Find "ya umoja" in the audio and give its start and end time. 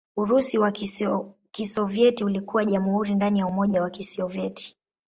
3.39-3.81